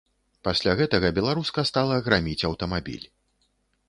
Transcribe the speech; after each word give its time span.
Пасля 0.47 0.71
гэтага 0.79 1.11
беларуска 1.17 1.65
стала 1.71 1.99
граміць 2.07 2.41
аўтамабіль. 2.49 3.05